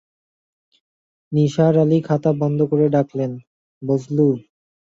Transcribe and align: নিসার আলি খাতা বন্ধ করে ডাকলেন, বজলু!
নিসার 1.31 1.73
আলি 1.83 1.99
খাতা 2.07 2.31
বন্ধ 2.41 2.59
করে 2.71 2.85
ডাকলেন, 2.95 3.31
বজলু! 3.81 4.27